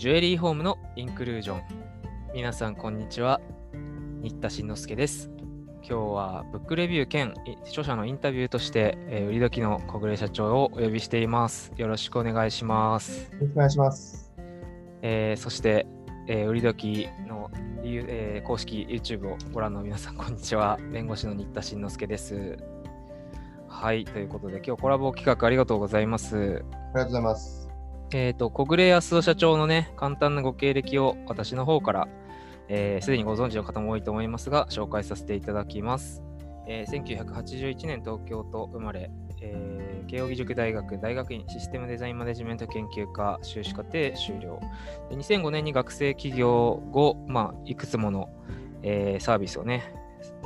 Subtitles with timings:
[0.00, 1.62] ジュエリーホームのインクルージョン。
[2.32, 3.38] 皆さん、こんにちは。
[4.22, 5.30] 新田慎之介です。
[5.82, 11.74] 今日はブックレビュー兼い著者のインタビューとして、えー売り時の小暮社長をお呼びしています。
[11.76, 13.30] よろしくお願いします。
[13.30, 14.32] よろしくお願いします。
[15.02, 15.86] えーそして、
[16.28, 17.50] えー売り時の
[17.84, 20.78] えー公式 YouTube をご覧の皆さん、こんにちは。
[20.90, 22.56] 弁護士の新田慎之介です。
[23.68, 26.36] はい、ということで、今日コラボ企画ありがとうございます。
[26.36, 26.54] あり
[26.94, 27.59] がとうございます。
[28.12, 32.08] えっ、と、小暮康夫社長のね、簡単なご経歴を私の方から、
[32.68, 36.22] えーでにご存知の方も多いと思いますが、紹介させていただきます。
[36.66, 39.10] えー1981年東京と生まれ、
[39.40, 44.58] えー慶應義塾大学大学院システムデザインマネジメント研究科修士課程修了。
[45.08, 48.28] で2005年に学生起業後、まあ、いくつもの、
[48.82, 49.94] えーサービスをね、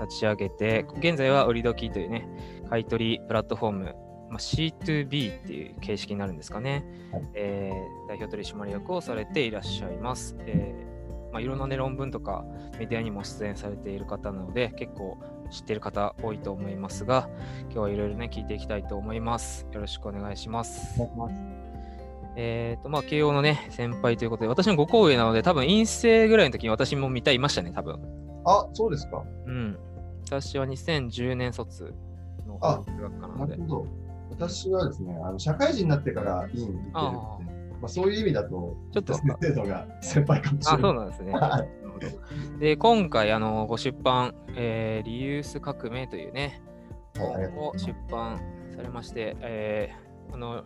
[0.00, 2.26] 立ち上げて、現在は売り時というね、
[2.68, 3.96] 買い取りプラットフォーム、
[4.34, 6.84] まあ、C2B っていう形式になるんですかね。
[7.12, 10.36] はいえー代表取締役をされていらっしゃいます。
[10.40, 12.44] えーまあ、いろんな、ね、論文とか
[12.78, 15.18] メディアにも出演されている方なので、結構
[15.50, 17.28] 知っている方多いと思いますが、
[17.64, 19.66] 今日はいろいろね、聞いていきたいと思います。
[19.72, 21.00] よろしくお願いします。
[22.36, 28.00] えっ、と、まあ、慶応のね、先輩ということで、私の5個上なので、多分陰性ぐらいの時に私も見たいましたね、多分。
[28.44, 29.24] あ、そうですか。
[29.46, 29.78] うん。
[30.24, 31.94] 私は2010年卒
[32.46, 33.70] の学科なのでなる。
[33.70, 34.03] ほど。
[34.30, 40.92] 私はですね、あの社会人になってから院に行ってまあ、そういう意味だと、ちょっと先生のが先輩かもしあ、れない。
[40.92, 41.34] そうなんですね。
[42.58, 46.62] で、今回、あの、ご出版、えーリユース革命というね、
[47.16, 48.40] 本を出版
[48.74, 50.64] されまして、えーあの、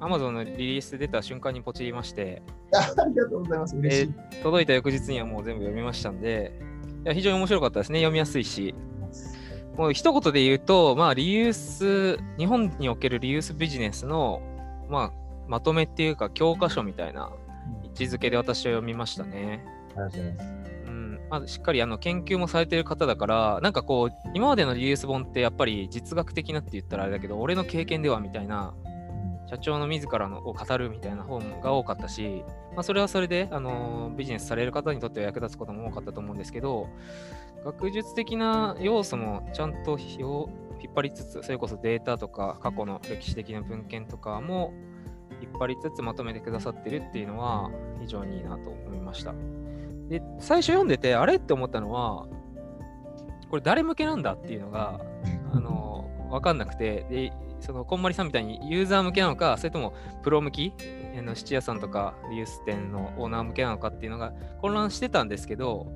[0.00, 3.76] Amazon のリリース出た瞬間にポチりまして、あありがとうございます。
[3.76, 4.42] 嬉しい。
[4.42, 6.58] 届いた翌日にはもう全部読みましたんで、
[7.04, 7.98] いや非常に面白かったですね。
[8.00, 8.74] 読みやすいし。
[9.76, 14.40] もう一言で言うと、まあ、リユース、日本におけるリユースビジネスの、
[14.88, 15.12] まあ、
[15.48, 17.32] まとめっていうか、教科書みたいな
[17.82, 19.64] 位置づけで私は読みましたね。
[20.86, 28.74] うんまあ、しっかりあの研究もされてる方だから、なんかこう、今までのリユース本ってやっぱり実学的なって言ったらあれだけど、俺の経験ではみたいな、
[29.46, 32.44] 社長の自らのを語るみたいな本が多かったし、
[32.74, 36.88] まあ、それはそれで、あのビジネスされる方にとっては役立つことも多かったと思うんですけど、
[37.64, 44.72] 学術的な要素もちゃんと引っ張りつつ、それこそデータとか過去の歴史的な文献とかも
[45.40, 49.34] 引っ張りつつまとめてくださってるっていうのは非常にいいなと思いました。
[50.08, 52.26] で、最初読んでて、あれって思ったのは、
[53.50, 55.00] これ誰向けなんだっていうのが、
[55.52, 57.32] あの、わかんなくて、で、
[57.64, 60.72] その、こんまりさんみたいにユーザー向けなのか、それともプロ向き、
[61.22, 65.86] の質屋さんとかリユース店のオーナー向けなのかっていうのが混乱してたんですけど、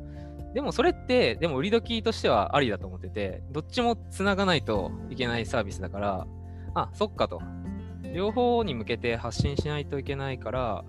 [0.55, 6.27] でもそれって、でも売り時としてはありだと思ってて、どっちもつながないといけないサービスだから、
[6.75, 7.43] あ、そっかと。
[8.15, 10.85] 両方に向けて発信しないといけないから、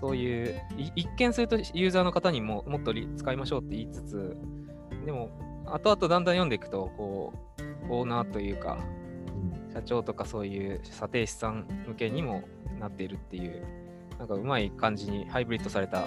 [0.00, 0.60] そういう、
[0.96, 4.36] 一見するとユーザーの方にももっと使いましょうって言いつつ、
[5.04, 5.30] でも、
[5.66, 7.32] 後々だんだん読んでいくと、こ
[7.88, 8.78] う、オーナーというか、
[9.74, 12.44] 社長とかそういう査定士さん向けにも
[12.80, 13.66] なっているっていう、
[14.18, 16.06] なんかうまい感じにハイブリッドされた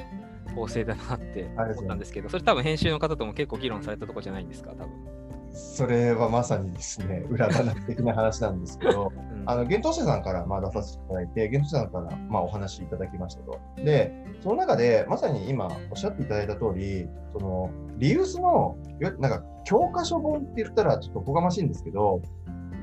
[0.55, 5.17] 構成だなって思ったんですけど、それ多分編集の方とも結構議論されたとこじゃないんですか、多分。
[5.51, 13.59] それはまさにですね、裏話的な話なんですけど、 うんあの、幻冬舎さんからまあ出させていただいて、幻冬舎さんからまあお話しいただきましたと。
[13.78, 18.78] で、その中で、まさに今おっしゃっていただいた通り、その、リユースの、
[19.19, 22.22] なんか、教科書本って言ったらちょっとおこがましいんですけど、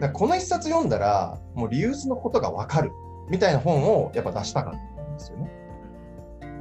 [0.01, 2.93] なんかこの一冊読んだら、もうリユースのことがわかる
[3.29, 5.51] みたいな本をやっぱ出したかったんですよね。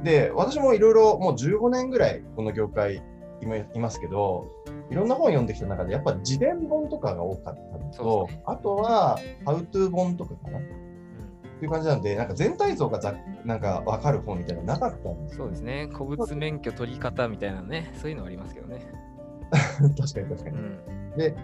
[0.04, 3.02] で、私もいろいろもう15年ぐらいこの業界
[3.40, 4.46] 今いますけど、
[4.90, 10.62] いろんな本読んできた中で、やっぱ自伝本とかが多かったのと、ねあとは、ハウトゥー本とかかなっ
[11.58, 18.86] ていう感じなんで、なんか全体像がざなんか分かる本みたいなのなかったんですそうですね、古物免許取り方みたいなね、そういうのありますけどね。
[19.50, 20.56] 確かに確かに。
[20.56, 21.16] うん。
[21.16, 21.34] で、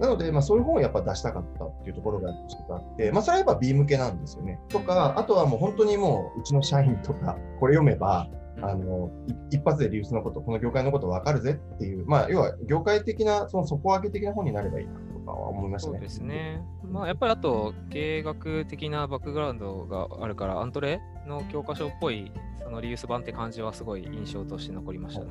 [0.00, 4.58] なので、まあ、そういう本をやっぱ出したかったっていうところが一つあって、まあ、それはやっぱ B 向けなんですよね。
[4.68, 9.10] とか、あとはもう本当にもう、うちの社員とか、これ読めば、うんあの
[9.50, 15.98] い一発でリユースのこと、この業界のこと分かるぜっていう、まあ、要は業界的な、その底上げ的な本になればいいなとかは思いましたね。
[15.98, 16.62] そうですね。
[16.84, 22.30] まあ、やっぱりあと、経営学的なバックグラウンドがあるから、アントレの教科書っぽい、
[22.62, 25.30] そのリユース版って感じはすごい印象として残りましたね。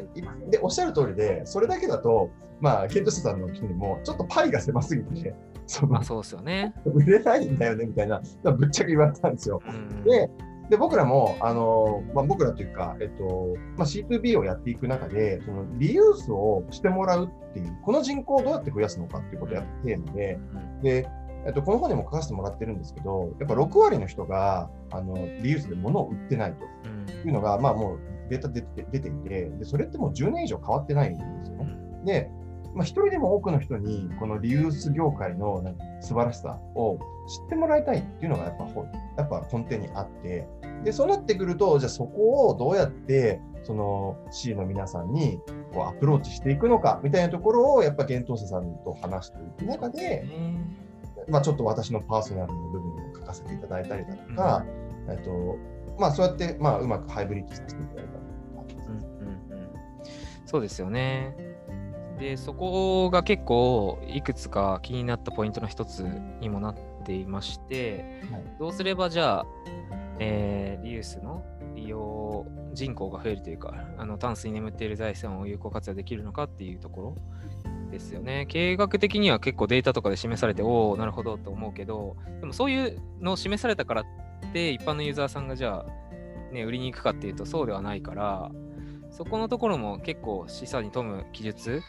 [0.00, 2.30] でおっしゃる通りで、それだけだと、
[2.60, 5.34] まあ、ケントシさんの記にも、ちょっとパイが狭すぎて、
[5.66, 6.74] そのまあ、そうですよね。
[6.86, 9.60] 売れないんだよねみたいな、ぶっちゃけ言われたんですよ。
[9.66, 10.30] うん、で、
[10.70, 21.08] で僕らも、あのまあ、僕らというか、えっとまあ、C2B をやっていく中で、そのリユースをしてもらうっていう、この人口をどうやって増やすのかっていうことをやっているので、うんで
[21.44, 26.64] えっと、この本にも書かせてもらってるんですけど、やっぱ6割の人があのリユースで物を売ってないと
[27.26, 27.98] いうのが、まあ、もう
[28.32, 31.76] データで出ていてで、それってもう10年以上変わってないんですよね。
[32.04, 32.30] で、
[32.74, 36.98] まあ、一人でも多くの人にこのリユース業界のなんか素晴らしさを
[37.28, 38.64] 知ってもらいたいっていうのがやっぱ
[39.18, 40.48] やっぱ根底にあって、
[40.82, 45.38] でそうなってくると、じゃあそこをどうやってその C の皆さんに
[45.74, 50.24] こうアプローチしていくのかみたいなところをやっぱ幻冬者さんと話していく中で、
[51.28, 54.64] まあ、ちょっと私のパーソナルの部分を書かせていただいたりだとか、
[55.06, 55.58] うん、えっと
[55.98, 58.21] まあ、そうやって、まあ、うまくハイブリッドさせていただいた
[60.52, 61.34] そうですよね。
[62.20, 66.04] で、そこが結構いくつか気になったポイントの一つ
[66.40, 69.46] にもなっていまして、はい、どうすればじゃあ、
[70.20, 71.42] えー、リユースの
[71.74, 77.16] 利用人口が増えるというか、あのタンスに眠っている財産を有効活用できるのかっていうところ
[77.90, 78.46] ですよね。
[78.46, 84.04] 経営学的には結構データとかで示されて、おお、なるほどと思うけど、でもそういうのを示されたからっ
[84.52, 88.50] て一般のユーザーさんがじゃあ、ね、売りに行くかっていうとそうではないから、
[89.12, 91.82] そこのところも結構示唆に富む記述。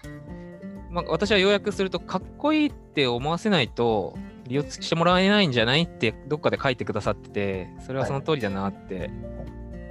[0.92, 4.16] まあ、私は要約すると、かっこいいって思わせないと
[4.46, 9.10] 利用してもらえないんじゃないってどっかで書いてくださってて、それはその通りだなって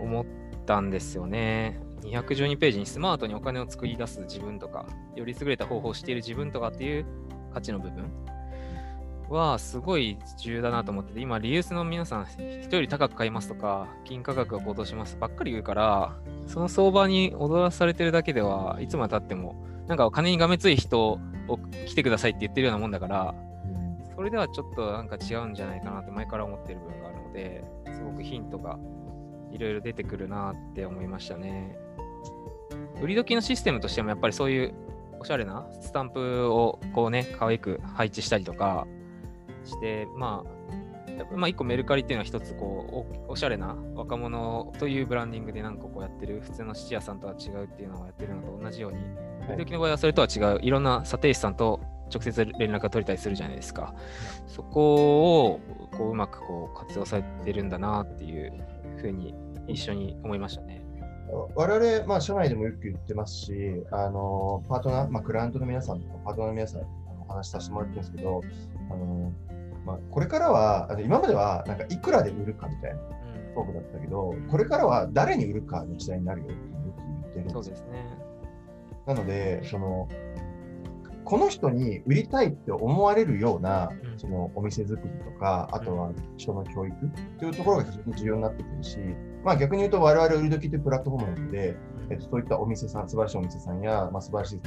[0.00, 0.26] 思っ
[0.66, 1.80] たんですよね。
[2.02, 4.86] 212ページにスマートにお金を作り出す自分とか、
[5.16, 7.06] より優れた方法をしている自分とかっていう
[7.52, 8.10] 価値の部分
[9.32, 19.54] はすごい重要だなと思ってて、今、リユースの皆さん、人より高く買いますとか、金価格が高騰しますばっかり言うから、その相場に踊らされてるだけでは、いつまでたっても、
[19.88, 21.18] なんか金にがめつい人
[21.48, 23.34] を来てくださいって言ってるようなもんだから、
[24.14, 28.78] それではちょっとなんか違うんじゃないかなって前から思ってる部分があるので、すごくヒントが
[29.50, 31.76] いろいろ出てくるなって思いましたね。
[33.02, 34.74] 売り時のシステムとしてもやっぱりそういう
[35.18, 38.86] おしゃれなスタンプをこうね、可愛く配置したりとか、
[39.64, 48.98] して、まあ、まあ、一個メルカリっていうのは一つこうおしゃれな若者というブランディングで何個こうやってる普通の質屋さんとは違うっていうのをやってるのと同じように、
[49.48, 51.80] はい、時の場合はそれとは違ういろんな査定士さんと
[52.12, 53.94] 直接連絡が取れたりするじゃないですか。
[54.46, 55.60] そこを
[55.96, 58.52] こううまくこう活用されてるんだなっていう
[58.98, 59.34] ふうに
[59.66, 60.84] 一緒に思いましたね。
[61.54, 66.82] 我々、まあ、社内でもよく言ってますし、あのパートナー、まあ、クライアントの皆さんとか、パートナーの皆さん、
[67.32, 68.42] お話しさせてもらってるんですけど、
[68.90, 69.32] あの
[69.84, 72.98] まあ、これからは、あの今まではなんかいくらで売るかみたいな
[73.54, 78.18] トークだったけど、これからは誰に売るかの時代になるよって言ってるんですそうですね。
[79.06, 80.08] なので、その、
[81.24, 86.94] この人に売りたいって思われるような、そのお店作りとか、あとは人の教育
[87.38, 88.98] というところが非常に重要になってくるし、
[89.44, 91.76] まあ逆に言うと我々売り時というプラットフォームなので、
[92.12, 94.60] えっと、そういったお店さん、素晴らしいお店さんや、まあ、素晴らしい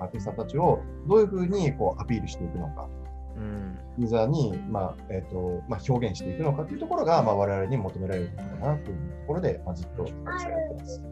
[0.00, 2.88] アーティストたちをどういうふうにこうアピールしていくのか、
[3.36, 11.02] うん、ユーザーに、まあえーとまあ、表現していくのかというところが、まあ、我々に求められるのかなというところで、まあ、ずっと伝えてます。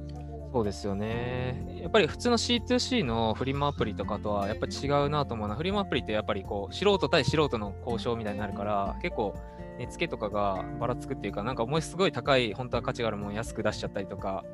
[0.51, 1.79] そうですよね。
[1.83, 5.55] やっぱり普通の C2C のフリマアプリとかとはやっぱり違うなと思うな。
[5.55, 9.35] フリマアプリってやっぱりこう素人対素人の交渉みたいになるから結構
[9.79, 14.45] 値付けとかがばらつくっていうかなんかもうすごい高い本当は価値があるもの安く出しちゃったりとか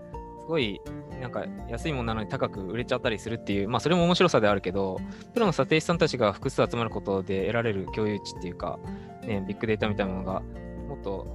[0.44, 0.81] すごい
[1.20, 5.00] なんか安いものなのに高く売れちゃったりするっていうまあそれも面白さであるけど
[5.32, 8.79] プロの査定士さんたちが複数集まることで得られる共有値っていうか
[9.23, 10.41] ねビッグデータみたいなものが
[10.89, 11.27] もっと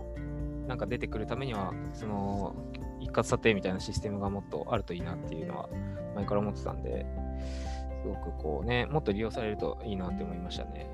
[0.67, 2.55] なんか出てくるためにはその
[2.99, 5.69] 一括査定みたいなシステムがもっとあるといいなっていうのは
[6.15, 7.05] 前から思ってたんで、
[8.03, 10.89] すごくこうね、もっと利用されるといいなって思いましたね。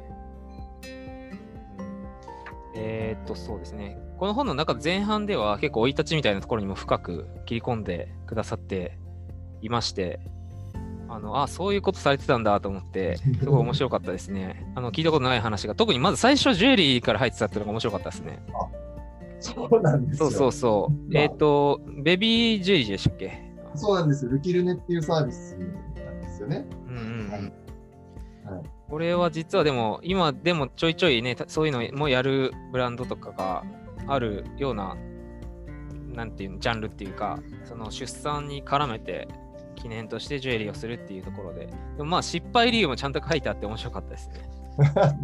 [2.77, 3.97] えー、っと、そうですね。
[4.17, 8.97] この本の中前半では結構生い立ちみたいなところにも深く切り込んでくださって
[9.61, 10.19] いまして、
[11.09, 14.71] あの、あ、そういうことされてたんだと思って、 すごい面白かったですね。
[14.75, 18.39] あの、聞いたことない話が、特にまず最初ジュエリーから入ってたっていうのが面白かったですね。
[19.39, 20.29] そうなんですよ。
[20.31, 21.17] そうそうそう。
[21.17, 23.43] えっ、ー、と、ベビージュエリーでしたっけ？
[23.75, 26.65] そうなんですルキルネっていうサービスなんですよね。
[26.87, 27.29] うんうん。
[27.31, 27.41] はい
[28.45, 33.63] はい、これは実はでも、今でもちょいちょいね、そういうのもやるブランドとかが
[34.07, 34.95] あるような、
[36.13, 39.27] なんていうの、ジャンルっていうか、その出産に絡めて
[39.75, 44.49] 記念としてジュエリーをするっていうところで、でもまあ失敗理由もちゃんと書いてあって面白かったですね。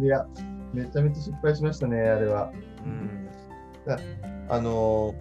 [0.00, 0.26] いや、
[0.72, 2.52] めちゃめちゃ失敗しましたね、あれは。
[2.84, 3.12] うん
[4.48, 5.14] あの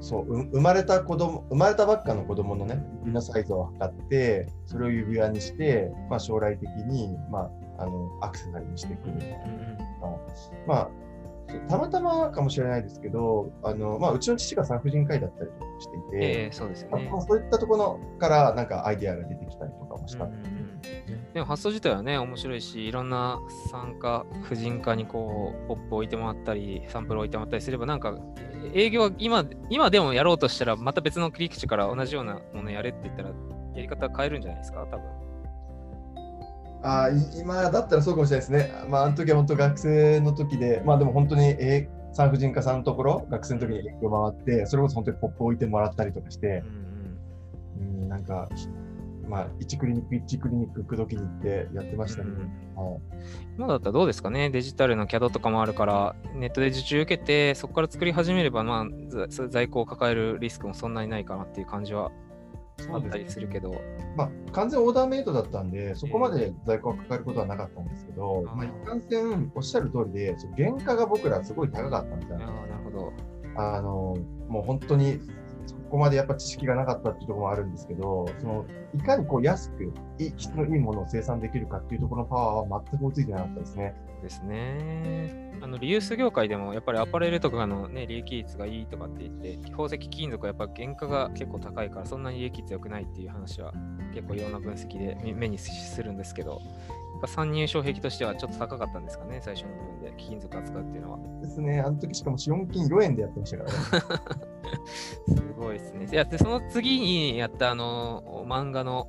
[0.00, 9.36] そう生まれた子供生まれたばっかの子供のね指のサイズを測ってそれを指輪にして、まあ、将来的に、まあ、あのアクセサリーにしてくるみたいな、
[10.66, 10.88] まあ
[11.68, 20.58] たまたまかもしれないですけど、あのまあ、うちの父が産婦人科医だったりとかしていて、えー、そうですね、まあ、そういったところからなんかアイディアが出てきたりとかもしたんで、うんう
[21.16, 23.38] ん、でも発想自体はね、面白いし、いろんな
[23.70, 28.18] 参加、婦人科にこう、ポップ置いてもらったり、サンプル置いてもらったりすれば、なんか、
[28.74, 33.30] 営業は今、今でもやろうとしたら、また別の切り口から同じようなものやれって言ったら、
[33.74, 35.27] やり方変えるんじゃないですか、多分。
[36.82, 38.72] あ今だったらそうかもしれないですね。
[38.88, 46.62] まあ、あの時は本当学生の時で、まあでも本当に、えー、産婦人科さんのところ、学生の時に営業回って、それこそ本当にポップ置いてもらったりとかして、
[47.78, 48.48] うん、うん、なんか、
[49.28, 52.30] まあ、1クリニック、1クリニック行く時に行ってやってましたね。
[52.76, 53.00] うん、はい、
[53.56, 62.12] 今だったらどうですかね、デジタルの CAD とかもあるから、ネットで受注受けて、そこから作り始めれば、まあ、在庫を抱えるリスクもそんなにないかなっていう感じは
[62.92, 63.74] あったりするけど。
[64.16, 72.44] まあ、完全オーダーメイドだったんで、そこまで在庫が抱えることはなかったんですけど、えー、まあ、一貫線、おっしゃる通りで、原価が僕らすごい高かったんですよ、ね。
[72.44, 73.12] あなるほど
[73.58, 74.16] あの
[74.48, 75.32] もう本当にそ
[75.88, 78.64] こまでやっぱ知識がなかったっていうところもあるんですけど、その
[78.94, 83.94] いかにこう安くい質のいいものを生産できるかっていうところのパワーは全く追いついてなかったですね。
[84.22, 85.48] ですね。
[85.60, 93.72] あのリユース業界でもやっぱりアパレルとかの、ね、利益率がいいとかって言って、宝石金属はやっぱ原価が結構高いからそんなに利益率良くないっていう話は
[94.14, 96.60] 結構いろんな分析で目にするんですけど、
[97.26, 101.18] 参入障壁としてはちょっと高かったんですかね、最初の部分で貴金属扱うっていうのは。
[101.42, 103.76] ですね、あの時しかも資本金4円でやってましたからね。
[105.26, 106.08] すごいですね。
[106.10, 109.08] いやでその次にやったあの漫画の、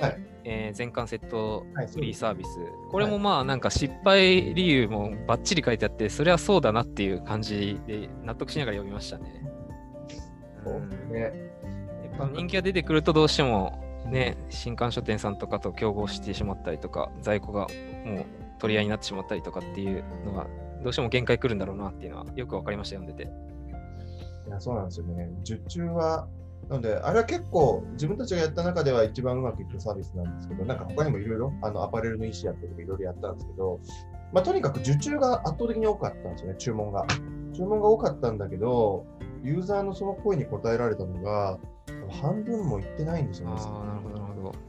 [0.00, 1.64] はいえー、全巻セット
[1.94, 9.42] フリーサービス、はい、これもまあなんか失敗理由もばっちり書いてあって、それはそうだなっていう感じで納得しながら読みましたね。
[11.10, 11.20] ね。
[12.04, 17.66] やっぱ人気が出てくるとどうしてもね、新刊書店さんとかと競合してしまったりとか、在庫が
[18.04, 18.24] もう
[18.58, 20.46] 取り合いになってしまったりとかっていうのは、
[20.82, 23.30] どうしても限界来るんだろうなっていうのはよく分かりました、読んでて。
[24.46, 25.30] いや、そうなんですよね。
[25.40, 26.28] 受注は、
[26.68, 33.80] なので、あれは結構自分たちがやった中では一番うまくいくサービスなんですけど、なんか他にもいろいろあのアパレルの意思やったりとかいろいろやったんですけど、
[34.32, 37.06] まあ、とにかく受注が圧倒的に多かったんですよね、注文が。
[37.54, 39.06] 注文が多かったんだけど、
[39.42, 41.58] ユーザーのその声に応えられたのが、
[42.10, 43.60] 半分もいってないんですよね。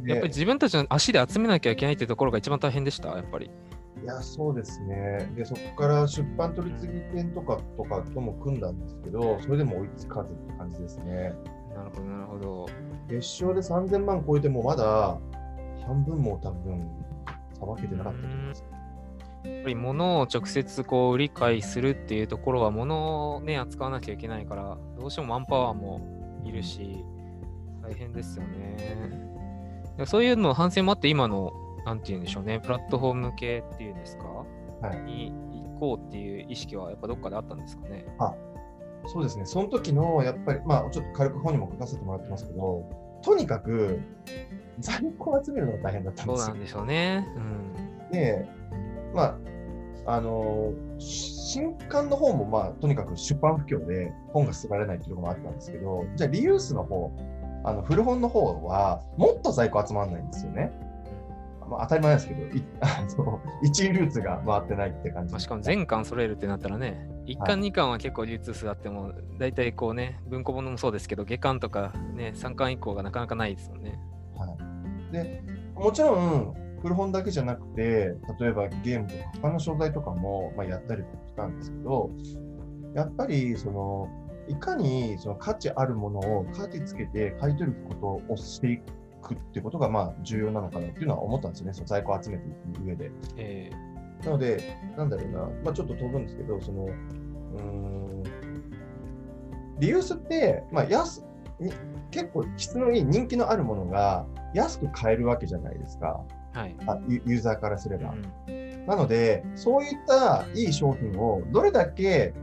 [0.06, 3.50] やっぱり自分たちの足で集めなきゃいけないっていうところが一番大変でした、やっぱり。
[4.04, 5.32] いや、そうですね。
[5.36, 11.34] で、そこから出版取次店とかとかとも組んだんですけど、それでも追いつかずって感じですね。
[11.76, 12.66] なるほど、なるほど。
[13.08, 15.18] 月賞で3000万超えてもまだ
[15.86, 16.88] 半分も多分
[17.60, 18.66] さばけてなかったと思います。
[19.44, 26.02] やっぱり物を直接こう売り買いするっていうところは物をね扱わなきゃいけないからどうしてもマンパワーも
[26.44, 27.04] いるし
[27.84, 29.35] 大変ですよね。
[30.06, 31.54] そういうの反省もあって今の
[31.86, 34.46] なんて言うんでしょうねプラットフォーム系っていうんですか、は
[34.94, 38.06] い、に行こうっていう意識はやっぱどっかであったんですかね？
[38.20, 38.34] あ
[39.06, 42.84] そうですねその時のやっぱりまあちょっと軽く本にも書かせてもらってますけど
[43.24, 44.02] とにかく
[44.80, 46.38] 在庫を集めるのが大変だったんですよ。
[46.38, 47.28] そうなんでしょうね。
[47.36, 48.46] うん、で
[49.14, 49.38] ま
[50.06, 57.12] あ、あの新刊の方も、まあ、とにかく出版不況で本が捨てられないっていうところもあったんですけど、じゃあリユースの方、
[57.66, 60.72] あの古本の方はもっと在庫集まらないんですよね。
[61.68, 74.00] まあ、当たり前ですけど、い あの1ルーツが回ってないって感じ、まあ、しかも全巻揃えるってなったらね、1巻、2巻は結構流通数あっても、大体こうね、文庫本もそうですけど、下巻とかね、3巻以降がなかなかないですもんね。
[74.38, 74.56] は
[75.10, 75.42] い、で
[75.74, 76.54] もちろん、
[76.84, 82.12] 古本だけじゃなくて、例えばゲームとか他の商材とかも、まあ、やったりしたんですけど、
[82.94, 84.08] やっぱりその、
[84.48, 88.78] いかにその価値あるものを価値つけて買い取ることをしてい
[89.22, 93.12] くってことがまあ重要なのかなっていうのは思ったんですよね、その在庫を集めていく上で。
[93.38, 98.24] えー、なので、なんだろうな、まあ、ちょっと飛ぶんですけど、その、うん、
[99.80, 101.26] リユースって、まあ安、
[102.12, 106.22] 結構質のいい人気のあるものが安く買えるわけじゃないですか。
[106.54, 108.14] はい、あユーザーからすれば。
[108.48, 112.34] うん、なので、そういったいい商品をどれだけ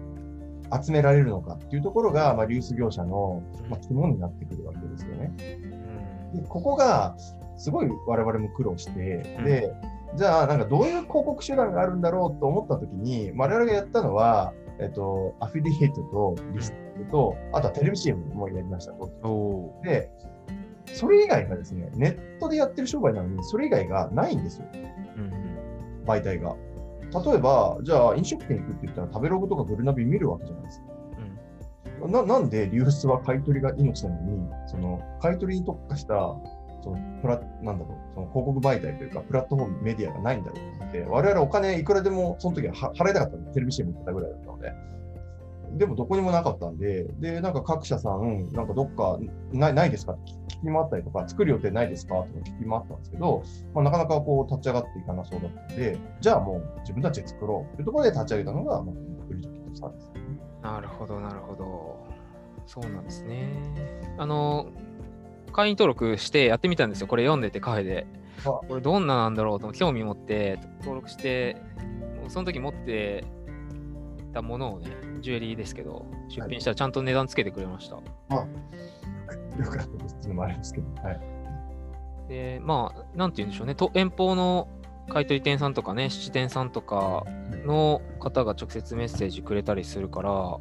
[0.80, 5.32] 集められるのかっていうところが、まあ、流通業者の、まあ、肝になってくるわけですよね。
[6.32, 7.16] うん、でここが
[7.56, 9.72] すごい我々も苦労して、で、
[10.16, 19.80] じゃあなんかどういう広告手段があるんだろうと思ったときに、我々がやったのは、えっと、アフィリエイトとリストと、あとはテレビ CM もやりましたと。
[19.84, 20.10] で、
[20.86, 24.66] それ以外がですね、ネットでやってる商売なのに、それ以外がないんですよ。
[25.16, 26.56] うん、媒体が。
[27.12, 30.84] 例えば、じゃあ飲食店行くって言ったら食べログとかグルナビ見るわけじゃないですか。
[32.02, 36.36] うん、ななんで流出は買い取りが命なのに、その買い取りに特化した
[36.82, 44.72] そのプラなんだろう、その広告媒体というか、プラットフォーム、メディアがないんだろうって、我々お金いくらでもその時は払いたかったんで、テレビ CM 行ってたぐらいだったので、
[45.78, 49.18] でもどこにもなかったんで、で、なんか各社さん、なんかどっか
[49.52, 52.14] ないないですかって聞き回ったりとか、作る予定ないですか？
[52.14, 53.42] とか聞き回ったんですけど、
[53.74, 58.94] まあ、なかなかこう立ち上がっていかなそうだったので、じゃあもう自分たちで作ろうというところで立ち上げたのが、まあ、
[59.28, 60.12] 売り時とサービス。
[60.62, 62.06] なるほど、なるほど。
[62.66, 63.48] そうなんですね。
[64.18, 64.66] あの、
[65.52, 67.06] 会員登録してやってみたんですよ。
[67.08, 68.06] これ読んでてカフェで。
[68.44, 71.56] あこれどんななんだろうと興味持って登録して、
[72.28, 73.24] その時持って
[74.32, 74.88] たものをね、
[75.20, 78.00] ジュエリーですけど、出品したらちゃんと値段つけてくれました。
[79.58, 81.20] よかったですっていうのもあるんですけど、はい。
[82.28, 84.68] で、まあ、なんて言うんでしょうね、と遠方の
[85.08, 87.24] 買取店さんとかね、質店さんとか
[87.64, 90.58] の方が直接メッセージくれたりするから、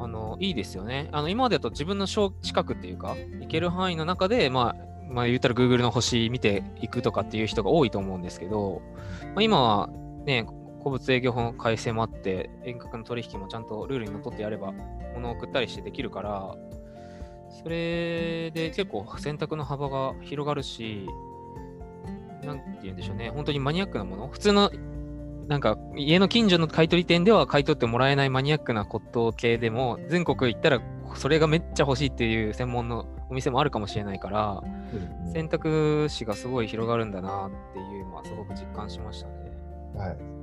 [0.00, 1.08] あのいいですよね。
[1.12, 2.30] あの今までだと自分の近
[2.64, 8.82] くっていうか、行ける範囲の中で、まあ、まあ、言ったら Google の星見ていくとかっていう人が多いと思うんですけど、
[9.34, 9.88] まあ、今は
[10.24, 10.46] ね、
[10.80, 14.72] 古物営業法の改正もあって、遠隔の取引もちゃんとルールにのっとってやれば、
[15.14, 16.54] 物を送ったりしてできるから、
[17.50, 21.08] それで結構選択の幅が広がるし、
[22.44, 24.70] なんて言うんでしょうね、本当にマニアックなもの、普通の
[25.48, 30.80] なんか家の近所の買い取り店では買い取ってもらえないマニアックな骨董系でも、全国行ったら
[31.14, 34.62] それがめっちゃ欲しいっていう専門のお店もあるかもしれないから、
[35.32, 39.34] 選択肢がすごい広がるんだなっていうのはすごく実感しましたね。
[39.96, 40.37] はい。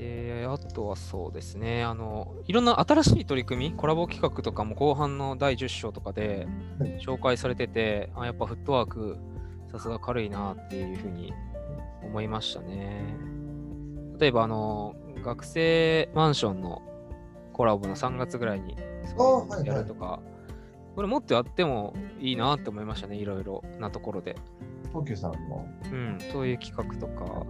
[0.00, 9.18] で、あとはそうですね、あの、いろんな新しい取り組み、コラボ企画とかも後半の第10章とかではい紹介されてて、あやっぱフットワーク、
[9.70, 11.34] さすが軽いなっていうふうに
[12.02, 13.14] 思いましたね。
[14.18, 16.80] 例えば、あの、学生マンションの
[17.52, 18.76] コラボの3月ぐらいに
[19.66, 20.20] やるとか、
[20.96, 24.34] これもっとやってもいいなって思いましたね、いろいろなところで。
[24.88, 27.46] 東急さんの、うん、そういう企画とか、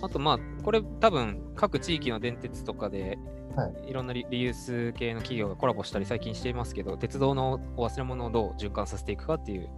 [0.00, 3.18] あとまあ、これ多分各地域の電鉄とかで、、
[3.56, 3.92] はい。
[3.92, 9.68] ろんなリリユース系の企業がコラボしたり最近していますけど、鉄道のお忘れ物をどう循環させていくかっていう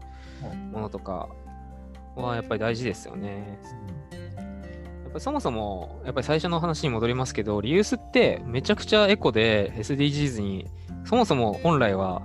[0.43, 0.57] はい。
[0.57, 1.29] ものとか
[2.17, 3.59] はやっぱり大事ですよね。
[4.13, 10.67] やっぱりそもそも、やっぱり最初の話に戻りますけど、リユースってめちゃくちゃエコで SDGs に、
[11.05, 12.23] そもそも本来は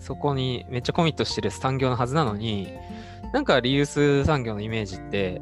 [0.00, 2.68] そこにめっちゃコミットしてる産業のはずなのに、
[3.32, 5.40] なんかリユース産業のイメージって、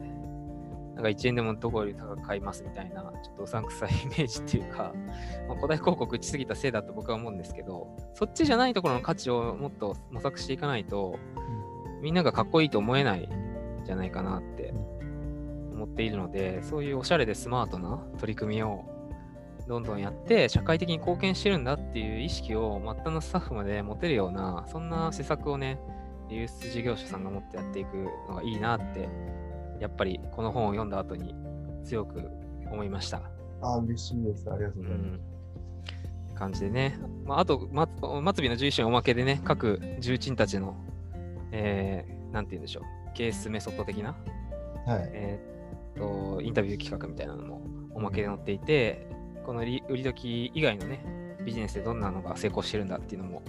[0.94, 4.92] なんか1円でもどこより高く買いますみたいな、ちょっとうさんくさいイメージっていうか、
[5.48, 11.18] まあ、古代広告打ちすぎたせいだと僕は思うんですけど、そっちじゃないところの価値をもっと模索していかないと、
[12.00, 14.72] みんながかっこいいと思えないんじゃないかなって
[15.72, 18.85] 思っているので、そういうおしゃれでスマートな取り組みを
[19.66, 25.80] どんどんやって、社会的に貢献してるんだっていう意識を末端のスタッフまで持てるような、そんな施策をね、
[26.28, 29.09] リユース事業者さんが持ってやっていくのがいいなって、
[29.80, 31.34] やっぱりこの本を読んだ後に
[31.84, 32.22] 強く
[32.70, 33.22] 思いました。
[33.60, 34.50] あ、嬉しいです。
[34.50, 36.32] ありがとううございます。
[36.32, 36.34] ん。
[36.34, 36.98] 感じでね。
[37.24, 40.76] まあ、あと、ま、末尾の11章のおまけでね、各重鎮たちの、
[41.52, 42.84] えー、なんて言うんでしょう、
[43.14, 44.16] ケースメソッド的な、
[44.87, 45.10] はい。
[45.12, 47.62] えーっと、インタビュー企画みたいなのも
[47.94, 49.06] おまけで載っていて、
[49.46, 51.04] このり売り時以外のね、
[51.44, 53.42] ビジネスでどんなのが成功してるんだっていうのも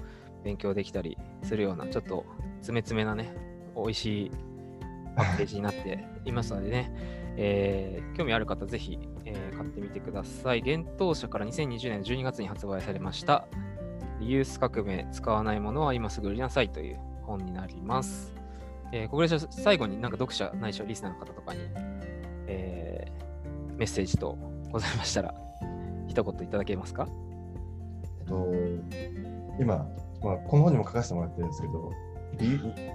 [0.44, 2.26] 勉強できたりするような、ちょっと
[2.58, 3.34] 詰め詰めなね、
[3.76, 4.32] 美味しい
[5.16, 6.92] パッケージになっていますのでね、
[7.38, 10.62] えー興味ある方、ぜひ、えー買ってみてください。
[10.62, 13.48] 幻冬舎から2020年12月に発売されました、
[14.20, 18.34] リユース革命、使わないものは今すぐ売りなさいという本になります。
[18.92, 21.60] えー、ここで最後になんか読者ないしはリスナーの方とかに、
[22.48, 24.38] えーメッセージと
[24.72, 25.34] ございましたら、
[26.08, 27.10] 一言いただけますか？
[28.22, 28.48] えっと、
[29.60, 29.86] 今、
[30.24, 31.92] まあ、この本にも書かせてもらってるんですけど、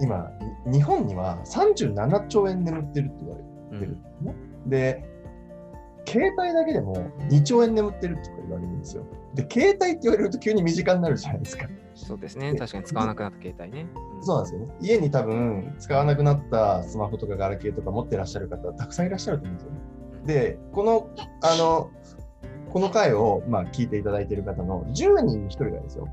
[0.00, 0.30] 今、
[0.66, 4.34] 日本には37兆円眠ってるって言われうんてるんですね。
[4.66, 5.04] で、
[6.06, 6.96] 携帯だけでも
[7.28, 9.04] 2兆円眠ってるって言われるんですよ。
[9.34, 11.68] で、携帯って言われると急に身近になるじゃないですか。
[11.94, 12.54] そうですね。
[12.54, 13.86] 確かに使わなくなった携帯ね。
[13.94, 14.74] うんそうなんですよね。
[14.80, 19.78] 家に多分使わなくなったスマホとかガラケーとか持ってらっしゃる方、たくさんいらっしゃると思うんですよね。
[20.26, 21.08] で、この、
[21.42, 21.90] あの、
[22.70, 26.08] この回を、まあ、聞いていただいている方の10人に1人がですよ。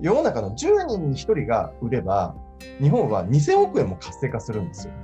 [0.00, 2.34] 世の中の10人に1人が売れば、
[2.80, 4.94] 日本は2000億円も活性化するんですよ。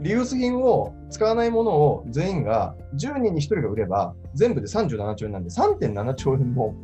[0.00, 6.74] リユース品を使わないものを全員が10人に1人が売れば、全部で37兆円なんで3.7兆円も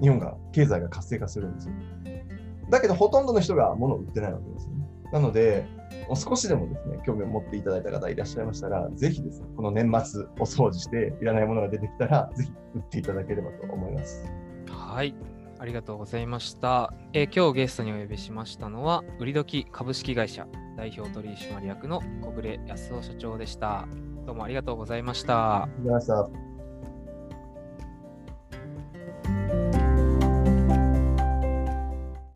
[0.00, 1.74] 日本が経済が活性化するんですよ。
[2.70, 4.88] だけど、ほとんどの人が物を売ってないわけですよね。
[5.12, 5.66] なので、
[6.14, 14.24] 少しでもですね、興味を持っていただいた方いらっしゃいましたら、ぜひですね、この年末お掃除して、いらないものが出てきたら、ぜひ売っていただければと思います。
[14.68, 15.14] はい。
[15.58, 16.92] ありがとうございました。
[17.12, 23.86] えー今日ゲストにお呼びしましたのは、売り時株式会社代表取締役の小暮康夫社長でした。
[24.26, 25.64] どうもありがとうございました。
[25.64, 26.53] ありがとうございました。